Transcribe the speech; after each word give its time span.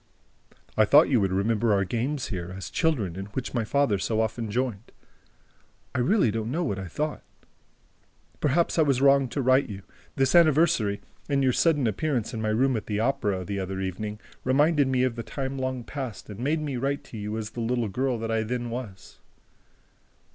"I 0.75 0.83
thought 0.85 1.09
you 1.09 1.21
would 1.21 1.31
remember 1.31 1.71
our 1.73 1.85
games 1.85 2.29
here, 2.29 2.51
as 2.57 2.71
children, 2.71 3.15
in 3.15 3.25
which 3.37 3.53
my 3.53 3.63
father 3.63 3.99
so 3.99 4.19
often 4.19 4.49
joined. 4.49 4.91
I 5.93 5.99
really 5.99 6.31
don't 6.31 6.49
know 6.49 6.63
what 6.63 6.79
I 6.79 6.87
thought... 6.87 7.21
Perhaps 8.39 8.79
I 8.79 8.81
was 8.81 8.99
wrong 8.99 9.27
to 9.29 9.43
write 9.43 9.67
to 9.67 9.73
you... 9.73 9.83
This 10.15 10.33
anniversary 10.33 11.01
and 11.29 11.43
your 11.43 11.53
sudden 11.53 11.85
appearance 11.85 12.33
in 12.33 12.41
my 12.41 12.49
room 12.49 12.75
at 12.75 12.87
the 12.87 12.99
Opera, 12.99 13.45
the 13.45 13.59
other 13.59 13.79
evening, 13.79 14.19
reminded 14.43 14.87
me 14.87 15.03
of 15.03 15.15
the 15.15 15.21
time 15.21 15.59
long 15.59 15.83
past 15.83 16.31
and 16.31 16.39
made 16.39 16.61
me 16.61 16.77
write 16.77 17.03
to 17.03 17.17
you 17.19 17.37
as 17.37 17.51
the 17.51 17.61
little 17.61 17.87
girl 17.87 18.17
that 18.17 18.31
I 18.31 18.41
then 18.41 18.71
was..." 18.71 19.19